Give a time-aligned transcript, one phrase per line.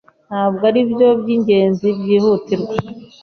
[0.27, 2.73] Ntabwo aribyo byingenzi byihutirwa.